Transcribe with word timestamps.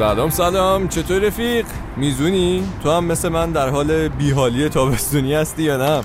سلام 0.00 0.30
سلام. 0.30 0.88
چطور 0.88 1.18
رفیق؟ 1.18 1.66
میزونی؟ 1.96 2.62
تو 2.82 2.90
هم 2.90 3.04
مثل 3.04 3.28
من 3.28 3.50
در 3.50 3.68
حال 3.68 4.08
بیحالی 4.08 4.68
تابستونی 4.68 5.34
هستی 5.34 5.62
یا 5.62 5.76
نه؟ 5.76 6.04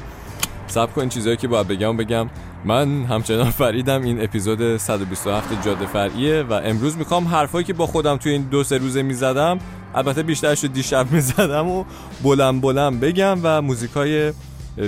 سب 0.67 0.93
کن 0.93 1.09
چیزایی 1.09 1.37
که 1.37 1.47
باید 1.47 1.67
بگم 1.67 1.97
بگم. 1.97 2.29
من 2.65 3.03
همچنان 3.03 3.49
فریدم. 3.49 4.03
این 4.03 4.23
اپیزود 4.23 4.77
127 4.77 5.65
جاده 5.65 5.85
فرعیه 5.85 6.43
و 6.43 6.53
امروز 6.53 6.97
می‌خوام 6.97 7.27
حرفایی 7.27 7.65
که 7.65 7.73
با 7.73 7.87
خودم 7.87 8.17
توی 8.17 8.31
این 8.31 8.41
دو 8.41 8.63
سه 8.63 8.77
روزه 8.77 9.01
می‌زدم 9.01 9.59
البته 9.95 10.23
بیشترش 10.23 10.63
رو 10.63 10.69
دیشب 10.69 11.11
می‌زدم 11.11 11.67
و 11.67 11.83
بلند 12.23 12.61
بلند 12.61 12.99
بگم 12.99 13.39
و 13.43 13.61
موزیکای 13.61 14.33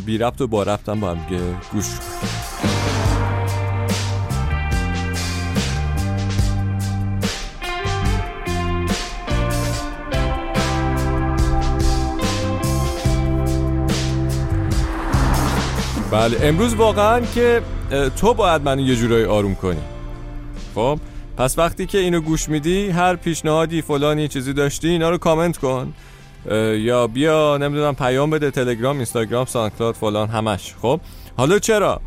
بی 0.06 0.18
ربط 0.18 0.42
و 0.42 0.48
با 0.48 0.64
ربطم 0.64 1.00
با 1.00 1.10
هم 1.12 1.18
گوش 1.74 1.86
بله 16.12 16.38
امروز 16.42 16.76
واقعا 16.76 17.22
که 17.36 17.62
تو 18.16 18.34
باید 18.34 18.62
منو 18.62 18.82
یه 18.82 18.96
جورایی 18.96 19.26
آروم 19.26 19.56
کنی. 19.56 19.82
خب؟ 20.76 21.00
پس 21.38 21.60
وقتی 21.60 21.86
که 21.86 21.98
اینو 21.98 22.22
گوش 22.22 22.50
میدی 22.50 22.90
هر 22.90 23.16
پیشنهادی 23.16 23.82
فلانی 23.82 24.28
چیزی 24.28 24.54
داشتی 24.54 24.88
اینا 24.88 25.10
رو 25.10 25.18
کامنت 25.18 25.58
کن. 25.58 25.94
یا 26.76 27.08
بیا 27.08 27.58
نمی‌دونم 27.58 27.96
پیام 27.96 28.30
بده 28.30 28.52
تلگرام 28.52 28.96
اینستاگرام 28.96 29.46
سانکلاد 29.46 29.96
فلان 29.96 30.30
همش. 30.30 30.76
خب؟ 30.82 31.00
حالا 31.38 31.60
چرا؟ 31.60 32.02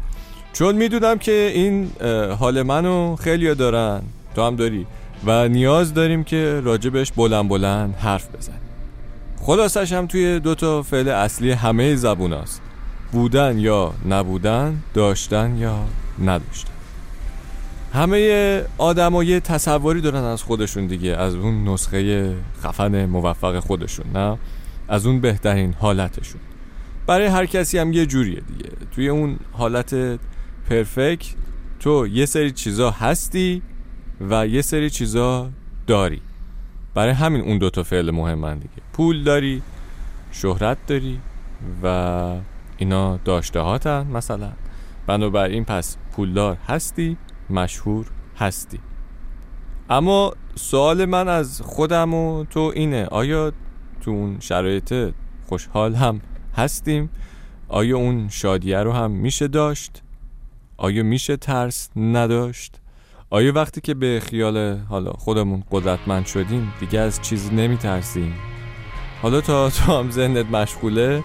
چون 0.53 0.75
می‌دونم 0.75 1.19
که 1.19 1.51
این 1.55 1.91
حال 2.39 2.63
منو 2.63 3.17
خیلی 3.17 3.55
دارن. 3.55 4.03
تو 4.35 4.43
هم 4.43 4.57
داری. 4.57 4.87
و 5.27 5.49
نیاز 5.49 5.95
داریم 5.95 6.25
که 6.25 6.61
راجبش 6.65 7.13
بلند 7.13 7.49
بلند 7.49 7.95
حرف 7.95 8.29
بزنیم. 8.37 8.61
خلاصش 9.43 9.93
هم 9.93 10.07
توی 10.07 10.41
دو 10.41 10.55
تا 10.55 10.83
فعل 10.83 11.09
اصلی 11.09 11.51
همه 11.51 11.95
زبون 11.95 12.33
است 12.33 12.63
بودن 13.13 13.59
یا 13.59 13.95
نبودن 14.09 14.83
داشتن 14.95 15.57
یا 15.59 15.85
نداشتن. 16.19 16.73
همه 17.93 18.63
آدم 18.79 19.23
یه 19.23 19.41
تصوری 19.41 20.01
دارن 20.01 20.25
از 20.25 20.43
خودشون 20.43 20.87
دیگه 20.87 21.17
از 21.17 21.35
اون 21.35 21.69
نسخه 21.69 22.35
خفن 22.63 23.05
موفق 23.05 23.59
خودشون 23.59 24.07
نه؟ 24.15 24.39
از 24.89 25.07
اون 25.07 25.21
بهترین 25.21 25.75
حالتشون. 25.79 26.41
برای 27.07 27.27
هر 27.27 27.47
کسی 27.47 27.79
هم 27.79 27.93
یه 27.93 28.07
جوریه 28.07 28.41
دیگه. 28.41 28.71
توی 28.95 29.09
اون 29.09 29.39
حالت 29.53 30.19
پرفکت 30.71 31.35
تو 31.81 32.07
یه 32.07 32.27
سری 32.27 32.51
چیزا 32.51 32.91
هستی 32.91 33.63
و 34.21 34.47
یه 34.47 34.63
سری 34.63 34.91
چیزا 34.91 35.51
داری. 35.87 36.21
برای 36.95 37.13
همین 37.13 37.41
اون 37.41 37.59
دوتا 37.59 37.83
فعل 37.83 38.11
مهمن 38.11 38.59
دیگه. 38.59 38.83
پول 38.93 39.25
داری 39.25 39.63
شهرت 40.33 40.79
داری 40.87 41.21
و 41.83 42.35
اینا 42.81 43.17
داشته 43.17 43.61
هاتن 43.61 44.07
مثلا. 44.07 44.53
بنابراین 45.07 45.65
پس 45.65 45.97
پولدار 46.13 46.57
هستی 46.69 47.17
مشهور 47.51 48.07
هستی. 48.37 48.81
اما 49.91 50.33
سوال 50.55 51.05
من 51.05 51.29
از 51.29 51.63
خودم 51.65 52.15
و 52.15 52.45
تو 52.45 52.73
اینه 52.75 53.07
آیا 53.07 53.53
تو 54.01 54.11
اون 54.11 54.37
شرایط 54.41 54.95
خوشحال 55.47 55.95
هم 55.95 56.21
هستیم؟ 56.57 57.11
آیا 57.69 57.97
اون 57.97 58.29
شادیه 58.29 58.79
رو 58.79 58.93
هم 58.93 59.11
میشه 59.11 59.49
داشت؟ 59.49 60.03
آیا 60.77 61.03
میشه 61.03 61.37
ترس 61.37 61.91
نداشت؟ 61.97 62.81
آیا 63.31 63.53
وقتی 63.53 63.81
که 63.81 63.95
به 63.95 64.23
خیال 64.25 64.79
حالا 64.89 65.13
خودمون 65.13 65.65
قدرتمند 65.71 66.27
شدیم 66.27 66.73
دیگه 66.81 66.99
از 67.01 67.21
چیزی 67.21 67.55
نمیترسیم؟ 67.55 68.35
حالا 69.23 69.41
تا 69.41 69.71
تو 69.71 69.99
هم 69.99 70.11
ذهنت 70.11 70.47
مشغوله 70.47 71.23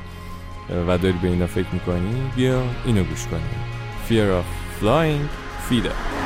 و 0.88 0.98
داری 0.98 1.18
به 1.22 1.28
اینا 1.28 1.48
فکر 1.48 1.68
می‌کنی؟ 1.74 2.32
بیا 2.36 2.64
اینو 2.86 3.04
گوش 3.04 3.28
کنی 3.28 3.42
Fear 4.10 4.42
of 4.42 4.46
Flying 4.84 5.26
Feeder 5.70 6.25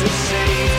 the 0.00 0.08
city. 0.08 0.69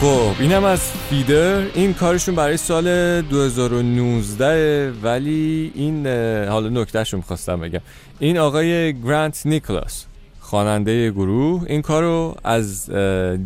خب 0.00 0.32
اینم 0.40 0.64
از 0.64 0.80
فیدر 0.80 1.56
این 1.74 1.94
کارشون 1.94 2.34
برای 2.34 2.56
سال 2.56 3.20
2019 3.22 4.92
ولی 5.02 5.72
این 5.74 6.06
حالا 6.48 6.68
نکتهشو 6.68 7.16
می‌خواستم 7.16 7.60
بگم. 7.60 7.80
این 8.18 8.38
آقای 8.38 9.00
گرانت 9.02 9.42
نیکلاس 9.44 10.04
خواننده 10.40 11.10
گروه 11.10 11.64
این 11.66 11.82
کارو 11.82 12.36
از 12.44 12.90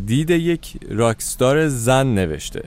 دید 0.05 0.29
یک 0.29 0.73
راکستار 0.89 1.67
زن 1.67 2.07
نوشته 2.07 2.63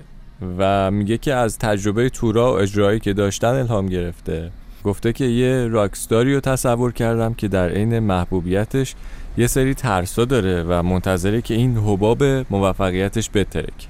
و 0.59 0.91
میگه 0.91 1.19
که 1.19 1.35
از 1.35 1.59
تجربه 1.59 2.11
تورا 2.11 2.53
و 2.53 2.57
اجرایی 2.57 3.01
که 3.01 3.13
داشتن 3.13 3.55
الهام 3.55 3.87
گرفته. 3.87 4.51
گفته 4.87 5.13
که 5.13 5.25
یه 5.25 5.67
راکستاری 5.67 6.35
رو 6.35 6.41
تصور 6.41 6.93
کردم 6.93 7.35
که 7.35 7.49
در 7.49 7.69
عین 7.69 7.99
محبوبیتش 7.99 8.95
یه 9.39 9.47
سری 9.47 9.75
ترسا 9.75 10.25
داره 10.25 10.63
و 10.63 10.83
منتظره 10.83 11.43
که 11.43 11.55
این 11.55 11.77
حباب 11.77 12.25
موفقیتش 12.25 13.31
بترک. 13.35 13.89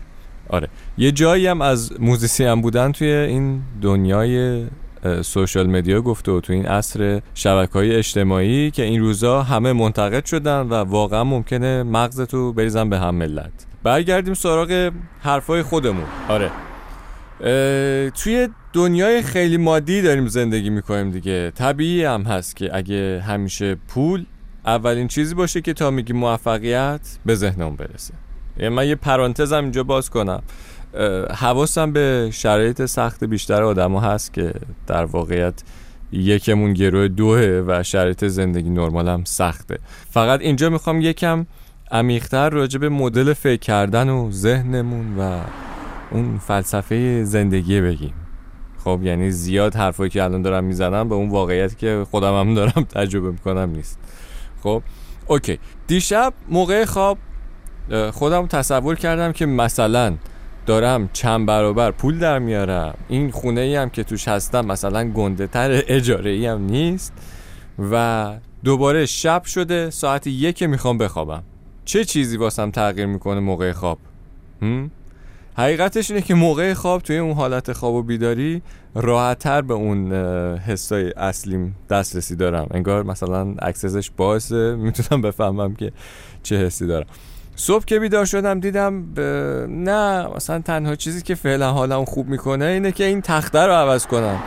آره 0.49 0.69
یه 0.99 1.13
جایی 1.13 1.47
هم 1.47 1.61
از 1.61 1.93
موزیسی 2.01 2.45
هم 2.45 2.61
بودن 2.61 2.93
توی 2.93 3.09
این 3.09 3.63
دنیای 3.83 4.65
سوشال 5.23 5.67
مدیا 5.67 6.01
گفته 6.01 6.33
و 6.33 6.41
تو 6.41 6.53
این 6.53 6.67
عصر 6.67 7.21
شبکه 7.35 7.73
های 7.73 7.97
اجتماعی 7.97 8.71
که 8.71 8.83
این 8.83 9.01
روزا 9.01 9.43
همه 9.43 9.73
منتقد 9.73 10.25
شدن 10.25 10.61
و 10.61 10.75
واقعا 10.75 11.25
ممکنه 11.25 11.83
مغزتو 11.83 12.53
بریزن 12.53 12.91
به 12.91 12.99
هم 12.99 13.15
ملت. 13.15 13.67
برگردیم 13.83 14.35
سراغ 14.35 14.93
حرفای 15.21 15.63
خودمون. 15.63 16.05
آره. 16.29 16.51
توی 18.15 18.49
دنیای 18.73 19.23
خیلی 19.23 19.57
مادی 19.57 20.03
داریم 20.03 20.27
زندگی 20.27 20.71
می‌کنیم 20.71 21.11
دیگه. 21.11 21.51
طبیعی 21.51 22.05
هم 22.05 22.23
هست 22.23 22.57
که 22.57 22.77
اگه 22.77 23.23
همیشه 23.27 23.77
پول 23.89 24.25
اولین 24.67 25.09
چیزی 25.09 25.35
باشه 25.35 25.61
که 25.61 25.73
تا 25.73 25.91
میگی 25.91 26.13
موفقیت 26.13 27.01
به 27.27 27.35
ذهنمون 27.35 27.77
برسه. 27.77 28.15
یعنی 28.59 28.75
من 28.75 28.89
یه 28.89 28.95
پرانتزم 28.95 29.63
اینجا 29.63 29.83
باز 29.83 30.11
کنم. 30.11 30.43
حواسم 31.35 31.93
به 31.93 32.29
شرایط 32.33 32.85
سخت 32.85 33.25
بیشتر 33.25 33.63
آدم 33.63 33.97
هست 33.97 34.33
که 34.33 34.53
در 34.87 35.05
واقعیت 35.05 35.63
یکمون 36.13 36.73
گروه 36.73 37.09
دوه 37.09 37.65
و 37.67 37.83
شرایط 37.83 38.25
زندگی 38.25 38.71
نرمال 38.71 39.09
هم 39.09 39.25
سخته. 39.25 39.79
فقط 40.11 40.41
اینجا 40.41 40.71
می‌خوام 40.71 41.01
یکم 41.01 41.47
عمیقتر 41.91 42.51
راجع 42.51 42.79
به 42.79 42.89
مدل 42.89 43.33
فکر 43.33 43.61
کردن 43.61 44.09
و 44.09 44.31
ذهنمون 44.31 45.19
و 45.19 45.41
اون 46.11 46.39
فلسفه 46.39 47.25
زندگی 47.25 47.81
بگیم. 47.81 48.15
خب 48.85 49.01
یعنی 49.03 49.31
زیاد 49.31 49.75
حرفایی 49.75 50.11
که 50.11 50.23
الان 50.23 50.43
دارم 50.43 50.65
می‌زنم 50.65 51.09
به 51.09 51.15
اون 51.15 51.31
واقعیت 51.31 51.79
که 51.79 52.07
خودم 52.11 52.41
هم 52.41 52.55
دارم 52.55 52.87
تجربه 52.95 53.31
می‌کنم 53.31 53.71
نیست. 53.71 53.99
خب 54.63 54.83
اوکی. 55.27 55.59
دیشب 55.87 56.33
موقع 56.49 56.85
خواب 56.85 57.19
خودم 58.13 58.47
تصور 58.47 58.95
کردم 58.97 59.33
که 59.33 59.47
مثلا 59.47 60.17
دارم 60.67 61.09
چند 61.13 61.47
برابر 61.47 61.91
پول 61.91 62.19
در 62.19 62.39
میارم. 62.39 62.95
این 63.09 63.31
خونه 63.31 63.61
ای 63.61 63.77
هم 63.77 63.91
که 63.91 64.05
توش 64.05 64.29
هستم 64.29 64.67
مثلا 64.67 65.11
گنده 65.11 65.47
تر 65.47 65.83
اجاره 65.89 66.31
ای 66.31 66.47
هم 66.47 66.61
نیست 66.63 67.13
و 67.93 68.33
دوباره 68.65 69.07
شب 69.07 69.45
شده 69.45 69.91
ساعت 69.91 70.27
یک 70.27 70.63
می‌خوام 70.63 70.99
بخوابم. 70.99 71.43
چه 71.85 72.05
چیزی 72.05 72.37
واسم 72.37 72.71
تغییر 72.71 73.07
می‌کنه 73.07 73.41
موقع 73.41 73.73
خواب؟ 73.73 73.99
حقیقتش 75.59 76.11
اینه 76.11 76.23
که 76.23 76.35
موقع 76.35 76.75
خواب 76.75 77.03
توی 77.03 77.19
اون 77.19 77.33
حالت 77.33 77.73
خواب 77.73 77.95
و 77.95 78.03
بیداری 78.03 78.63
راحتتر 78.95 79.63
به 79.63 79.75
اون 79.75 80.13
حسای 80.59 81.11
اصلیم 81.11 81.77
دسترسی 81.91 82.37
دارم. 82.37 82.67
انگار 82.71 83.03
مثلا 83.03 83.55
اکسسش 83.59 84.11
باعثه 84.17 84.75
می‌تونم 84.85 85.23
بفهمم 85.23 85.75
که 85.75 85.93
چه 86.43 86.57
حسی 86.57 86.87
دارم. 86.87 87.07
صبح 87.57 87.85
که 87.85 87.99
بیدار 87.99 88.25
شدم 88.25 88.61
دیدم 88.61 89.15
ب... 89.15 89.21
نه 89.69 90.27
مثلا 90.37 90.59
تنها 90.59 90.95
چیزی 90.95 91.23
که 91.23 91.35
فعلا 91.35 91.73
حالم 91.73 92.05
خوب 92.05 92.29
می‌کنه 92.29 92.65
اینه 92.65 92.93
که 92.93 93.05
این 93.05 93.21
تخته 93.21 93.59
رو 93.59 93.73
عوض 93.73 94.07
کنم. 94.07 94.43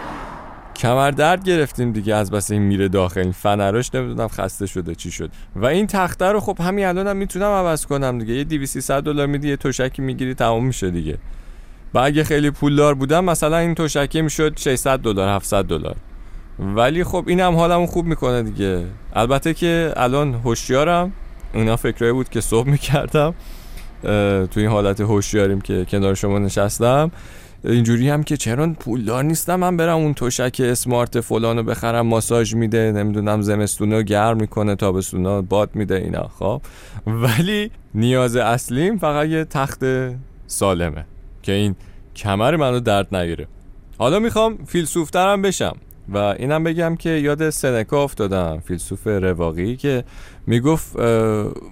کمر 0.79 1.11
درد 1.11 1.43
گرفتیم 1.43 1.91
دیگه 1.91 2.15
از 2.15 2.31
بس 2.31 2.51
این 2.51 2.61
میره 2.61 2.87
داخل. 2.87 3.21
این 3.21 3.31
فنراش 3.31 3.95
نمی‌دونم 3.95 4.27
خسته 4.27 4.65
شده 4.65 4.95
چی 4.95 5.11
شد. 5.11 5.31
و 5.55 5.65
این 5.65 5.87
تخته 5.87 6.25
رو 6.25 6.39
خب 6.39 6.57
همین 6.61 6.85
الانم 6.85 7.17
می‌تونم 7.17 7.45
عوض 7.45 7.85
کنم 7.85 8.19
دیگه. 8.19 8.33
یه 8.33 8.43
200 8.43 8.91
دلار 8.91 9.27
میدی 9.27 9.49
یه 9.49 9.57
تشکی 9.57 10.01
می‌گیری 10.01 10.33
تمام 10.33 10.65
میشه 10.65 10.91
دیگه. 10.91 11.17
و 11.93 11.99
اگه 11.99 12.23
خیلی 12.23 12.51
پولدار 12.51 12.93
بودم 12.93 13.25
مثلا 13.25 13.57
این 13.57 13.75
تشکی 13.75 14.21
می‌شد 14.21 14.57
600 14.57 14.99
دلار 14.99 15.35
700 15.35 15.65
دلار. 15.65 15.95
ولی 16.59 17.03
خب 17.03 17.23
اینم 17.27 17.55
حالمو 17.55 17.85
خوب 17.85 18.05
می‌کنه 18.05 18.43
دیگه. 18.43 18.85
البته 19.13 19.53
که 19.53 19.93
الان 19.95 20.33
هوشیارم. 20.33 21.11
اینا 21.53 21.75
فکرایی 21.75 22.13
بود 22.13 22.29
که 22.29 22.41
صبح 22.41 22.69
می‌کردم. 22.69 23.33
تو 24.51 24.59
این 24.59 24.69
حالت 24.69 25.01
هوشیاریم 25.01 25.61
که 25.61 25.85
کنار 25.85 26.13
شما 26.13 26.39
نشستم. 26.39 27.11
اینجوری 27.63 28.09
هم 28.09 28.23
که 28.23 28.37
چرا 28.37 28.73
پولدار 28.79 29.23
نیستم 29.23 29.55
من 29.55 29.77
برم 29.77 29.97
اون 29.97 30.13
تشک 30.13 30.61
اسمارت 30.65 31.19
فلانو 31.19 31.63
بخرم 31.63 32.07
ماساژ 32.07 32.53
میده 32.53 32.91
نمی‌دونم 32.91 33.41
زمستونا 33.41 34.01
گرم 34.01 34.37
می‌کنه 34.37 34.75
تابستونا 34.75 35.41
باد 35.41 35.69
میده 35.73 35.95
اینا 35.95 36.27
خب. 36.39 36.61
ولی 37.07 37.71
نیاز 37.93 38.35
اصلیم 38.35 38.97
فقط 38.97 39.27
یه 39.27 39.45
تخت 39.45 39.79
سالمه 40.47 41.05
که 41.41 41.51
این 41.51 41.75
کمر 42.15 42.55
منو 42.55 42.79
درد 42.79 43.15
نگیره. 43.15 43.47
حالا 43.97 44.19
می‌خوام 44.19 44.57
فیلسوفترم 44.67 45.41
بشم 45.41 45.75
و 46.13 46.17
اینم 46.17 46.63
بگم 46.63 46.95
که 46.95 47.09
یاد 47.09 47.49
سنکا 47.49 48.03
افتادم 48.03 48.59
فیلسوف 48.65 49.07
رواقی 49.07 49.75
که 49.75 50.03
می‌گفت 50.47 50.99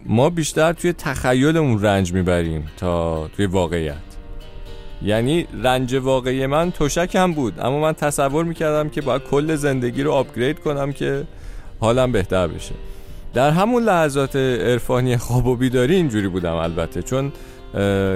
ما 0.06 0.30
بیشتر 0.30 0.74
توی 0.74 0.94
تخیلمون 0.94 1.82
رنج 1.82 2.14
می‌بریم 2.14 2.66
تا 2.78 3.28
توی 3.28 3.46
واقعیت. 3.46 4.17
یعنی 5.02 5.48
رنج 5.64 5.96
واقعی 5.96 6.46
من 6.46 6.72
تشکم 6.72 7.34
بود. 7.34 7.60
اما 7.60 7.80
من 7.80 7.94
تصور 7.94 8.46
می‌کردم 8.46 8.90
که 8.90 9.02
باید 9.02 9.24
کل 9.24 9.56
زندگی 9.56 10.04
رو 10.04 10.12
آپگرید 10.12 10.60
کنم 10.60 10.94
که 10.94 11.24
حالم 11.80 12.12
بهتر 12.12 12.48
بشه. 12.48 12.76
در 13.34 13.52
همون 13.52 13.84
لحظات 13.84 14.36
عرفانی 14.36 15.18
خواب 15.18 15.48
و 15.48 15.56
بیداری 15.56 15.96
اینجوری 15.96 16.28
بودم 16.28 16.56
البته. 16.56 17.02
چون 17.02 17.32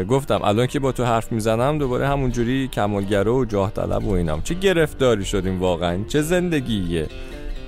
گفتم 0.09 0.39
الان 0.43 0.67
که 0.67 0.79
با 0.79 0.91
تو 0.91 1.03
حرف 1.03 1.31
می‌زنم 1.31 1.77
دوباره 1.77 2.07
همونجوری 2.07 2.67
کمالگرا 2.67 3.35
و 3.35 3.45
جاه 3.45 3.71
طلب 3.71 4.07
و 4.07 4.11
اینام. 4.11 4.41
چه 4.41 4.53
گرفتاری 4.53 5.25
شدیم 5.25 5.59
واقعا؟ 5.59 5.97
چه 6.07 6.21
زندگیه؟ 6.21 7.07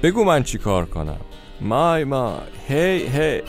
بگو 0.03 0.23
من 0.23 0.43
چی 0.43 0.57
کار 0.57 0.85
کنم. 0.85 1.17
مای 1.61 2.03
مای. 2.03 2.33
هی 2.67 3.07
هی 3.07 3.41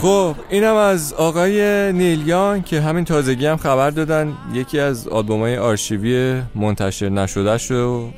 خب 0.00 0.36
اینم 0.50 0.74
از 0.74 1.12
آقای 1.12 1.92
نیلیان 1.92 2.62
که 2.62 2.80
همین 2.80 3.04
تازگی 3.04 3.46
هم 3.46 3.56
خبر 3.56 3.90
دادن. 3.90 4.32
یکی 4.52 4.78
از 4.78 5.08
آلبومای 5.08 5.56
آرشیوی 5.56 6.42
منتشر 6.54 7.08
نشدهش 7.08 7.70
رو 7.70 8.10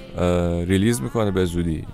ریلیز 0.67 1.01
می‌کنه 1.01 1.31
به 1.31 1.45
زودی. 1.45 1.85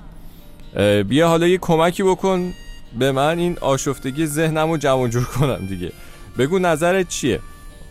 بیا 1.08 1.28
حالا 1.28 1.46
یه 1.46 1.58
کمکی 1.58 2.02
بکن 2.02 2.52
به 2.98 3.12
من 3.12 3.38
این 3.38 3.58
آشفتگی 3.60 4.26
ذهنم 4.26 4.70
رو 4.70 4.76
جمع 4.76 5.08
جور 5.08 5.24
کنم 5.24 5.66
دیگه. 5.68 5.92
بگو 6.38 6.58
نظرت 6.58 7.08
چیه؟ 7.08 7.40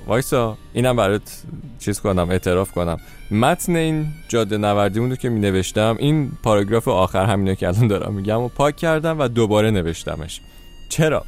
وایسا 0.08 0.58
اینم 0.74 0.96
برات 0.96 1.42
چیز 1.80 2.00
کنم 2.00 2.30
اعتراف 2.30 2.72
کنم. 2.72 2.98
متن 3.32 3.76
این 3.76 4.08
جاده 4.28 4.58
نوردی 4.58 5.00
رو 5.00 5.16
که 5.16 5.30
می 5.30 5.40
نوشتم 5.40 5.96
این 6.00 6.32
پاراگراف 6.44 6.88
آخر 6.88 7.26
همینه 7.26 7.56
که 7.56 7.68
الان 7.68 7.88
دارم 7.88 8.14
میگم 8.14 8.42
و 8.42 8.48
پاک 8.48 8.76
کردم 8.76 9.20
و 9.20 9.28
دوباره 9.28 9.72
نوشتمش. 9.72 10.42
چرا؟ 10.90 11.26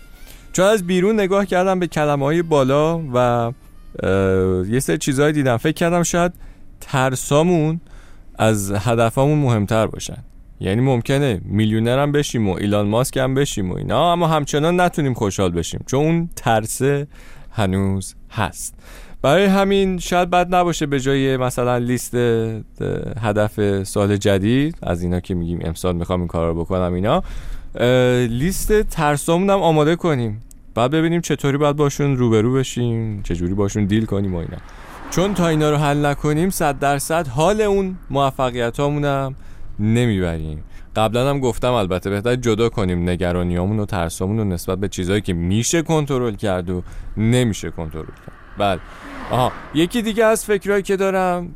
چون 0.53 0.65
از 0.65 0.87
بیرون 0.87 1.19
نگاه 1.19 1.45
کردم 1.45 1.79
به 1.79 1.87
کلمه 1.87 2.25
های 2.25 2.41
بالا 2.41 3.01
و 3.13 3.51
یه 4.69 4.79
سری 4.79 4.97
چیزهایی 4.97 5.33
دیدم. 5.33 5.57
فکر 5.57 5.71
کردم 5.73 6.03
شاید 6.03 6.33
ترسامون 6.81 7.81
از 8.35 8.71
هدفامون 8.71 9.39
مهمتر 9.39 9.87
باشن. 9.87 10.17
یعنی 10.59 10.81
ممکنه 10.81 11.41
میلیونر 11.45 11.99
هم 11.99 12.11
بشیم 12.11 12.49
و 12.49 12.53
ایلان 12.53 12.87
ماسک 12.87 13.17
هم 13.17 13.33
بشیم 13.33 13.71
و 13.71 13.75
اینا 13.75 14.11
اما 14.11 14.27
همچنان 14.27 14.81
نتونیم 14.81 15.13
خوشحال 15.13 15.51
بشیم. 15.51 15.83
چون 15.87 15.99
اون 15.99 16.29
ترسه 16.35 17.07
هنوز 17.51 18.15
هست. 18.31 18.75
برای 19.21 19.45
همین 19.45 19.97
شاید 19.97 20.29
بد 20.29 20.55
نباشه 20.55 20.85
به 20.85 20.99
جای 20.99 21.37
مثلا 21.37 21.77
لیست 21.77 22.15
هدف 23.21 23.83
سال 23.83 24.17
جدید 24.17 24.77
از 24.83 25.03
اینا 25.03 25.19
که 25.19 25.33
میگیم 25.33 25.59
امسال 25.63 25.95
می‌خوام 25.95 26.19
این 26.19 26.27
کار 26.27 26.47
رو 26.47 26.59
بکنم 26.59 26.93
اینا 26.93 27.23
لیست 28.27 28.81
ترسامون 28.81 29.49
هم 29.49 29.59
آماده 29.59 29.95
کنیم. 29.95 30.41
بعد 30.75 30.91
ببینیم 30.91 31.21
چطوری 31.21 31.57
باید 31.57 31.75
باشون 31.75 32.17
روبرو 32.17 32.53
بشیم 32.53 33.21
چجوری 33.23 33.53
باشون 33.53 33.85
دیل 33.85 34.05
کنیم 34.05 34.35
و 34.35 34.37
اینا. 34.37 34.57
چون 35.11 35.33
تا 35.33 35.47
اینا 35.47 35.71
رو 35.71 35.77
حل 35.77 36.05
نکنیم 36.05 36.49
صد 36.49 36.79
درصد 36.79 37.27
حال 37.27 37.61
اون 37.61 37.97
موفقیت 38.09 38.79
هم 38.79 39.35
نمی‌بریم. 39.79 40.63
قبلا 40.95 41.29
هم 41.29 41.39
گفتم 41.39 41.73
البته 41.73 42.09
بهتر 42.09 42.35
جدا 42.35 42.69
کنیم 42.69 43.09
نگرانیامون 43.09 43.79
و 43.79 43.85
ترسامون 43.85 44.37
رو 44.37 44.43
نسبت 44.43 44.77
به 44.77 44.87
چیزهایی 44.87 45.21
که 45.21 45.33
میشه 45.33 45.81
کنترل 45.81 46.35
کرد 46.35 46.69
و 46.69 46.83
نمیشه 47.17 47.71
کنترل 47.71 48.05
کرد. 48.05 48.33
بله. 48.57 48.79
آها 49.31 49.51
یکی 49.73 50.01
دیگه 50.01 50.25
از 50.25 50.45
فکرهایی 50.45 50.83
که 50.83 50.95
دارم 50.95 51.55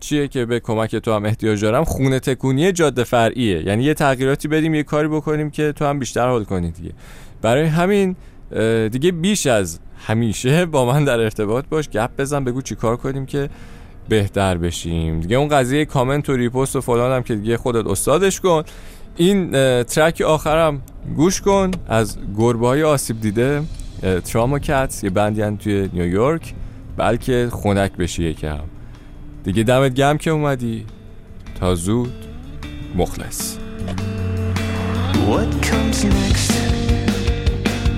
چیه 0.00 0.28
که 0.28 0.44
به 0.44 0.60
کمک 0.60 0.96
تو 0.96 1.12
هم 1.12 1.24
احتیاج 1.24 1.62
دارم؟ 1.62 1.84
خونه 1.84 2.20
تکونی 2.20 2.72
جاده 2.72 3.04
فرعیه. 3.04 3.66
یعنی 3.66 3.84
یه 3.84 3.94
تغییراتی 3.94 4.48
بدیم 4.48 4.74
یه 4.74 4.82
کاری 4.82 5.08
بکنیم 5.08 5.50
که 5.50 5.72
تو 5.72 5.84
هم 5.84 5.98
بیشتر 5.98 6.28
حال 6.28 6.44
کنی 6.44 6.70
دیگه. 6.70 6.90
برای 7.42 7.64
همین 7.66 8.16
دیگه 8.92 9.12
بیش 9.12 9.46
از 9.46 9.78
همیشه 10.06 10.66
با 10.66 10.84
من 10.84 11.04
در 11.04 11.20
ارتباط 11.20 11.64
باش 11.70 11.88
گپ 11.88 12.10
بزن 12.18 12.44
بگو 12.44 12.62
چی 12.62 12.74
کار 12.74 12.96
کنیم 12.96 13.26
که 13.26 13.50
بهتر 14.08 14.56
بشیم. 14.58 15.20
دیگه 15.20 15.36
اون 15.36 15.48
قضیه 15.48 15.84
کامنت 15.84 16.28
و 16.28 16.36
ریپوست 16.36 16.76
و 16.76 16.80
فلان 16.80 17.12
هم 17.12 17.22
که 17.22 17.34
دیگه 17.34 17.56
خودت 17.56 17.86
استادش 17.86 18.40
کن. 18.40 18.62
این 19.16 19.50
ترک 19.82 20.20
آخرم 20.20 20.82
گوش 21.16 21.40
کن. 21.40 21.70
از 21.88 22.18
گربه 22.36 22.66
های 22.66 22.82
آسیب 22.82 23.20
دیده 23.20 23.62
تراما 24.24 24.58
کتس 24.58 25.04
یه 25.04 25.10
بندی 25.10 25.56
توی 25.56 25.90
نیویورک. 25.92 26.54
بلکه 26.96 27.48
خونک 27.52 27.92
بشی 27.92 28.24
یکم. 28.24 28.60
دیگه 29.44 29.62
دمت 29.62 29.94
گم 29.94 30.16
که 30.16 30.30
اومدی. 30.30 30.86
تا 31.60 31.74
زود 31.74 32.12
مخلص. 32.96 33.56
What 35.28 35.50
comes 35.70 36.04
next? 36.04 36.52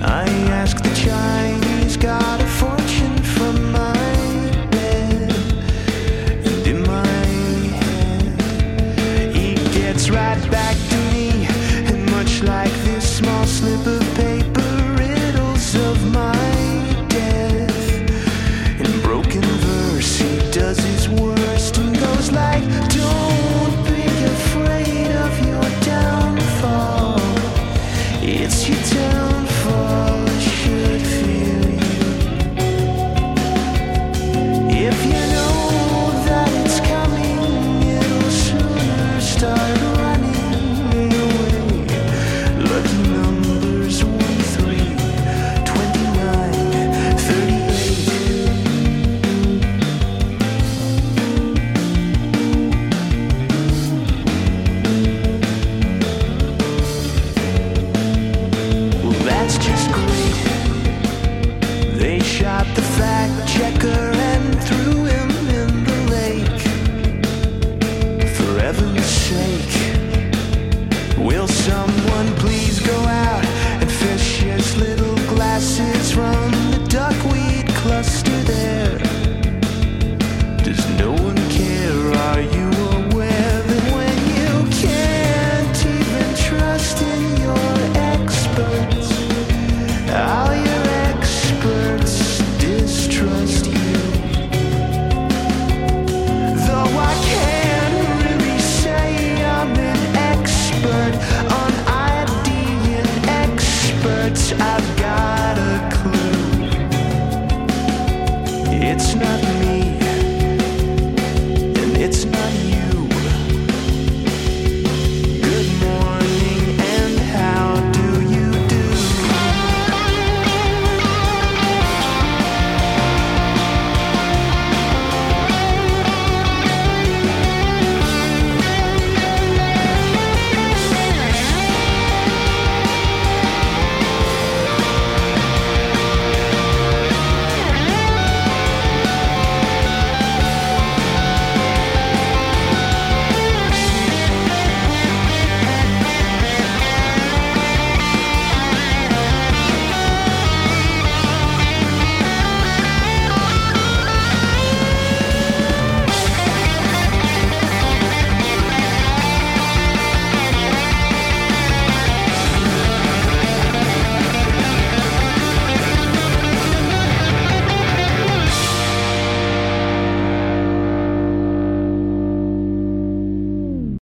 I 0.01 0.27
ask 0.61 0.75
the 0.85 0.93
Chinese 1.05 1.95
God 1.97 2.39